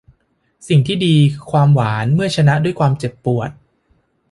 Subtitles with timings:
[0.67, 3.49] สิ่งที่ดีคือความหวานเมื่อชนะด้วยความเจ็บปวด